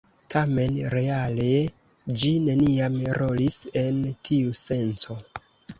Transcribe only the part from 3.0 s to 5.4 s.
rolis en tiu senco.